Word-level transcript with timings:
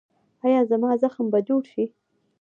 ایا 0.45 0.61
زما 0.71 0.91
زخم 1.01 1.25
به 1.33 1.39
جوړ 1.47 1.61
شي؟ 1.71 1.85